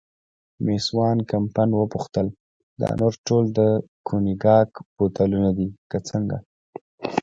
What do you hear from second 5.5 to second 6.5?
دي که څنګه؟